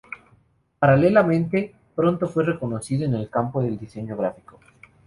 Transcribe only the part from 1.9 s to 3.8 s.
pronto fue reconocido en el campo del